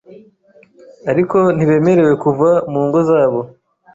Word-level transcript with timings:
ariko 1.11 1.37
ntibemererwe 1.55 2.13
kuva 2.23 2.49
mu 2.71 2.81
ngo 2.87 2.99
zabo 3.09 3.39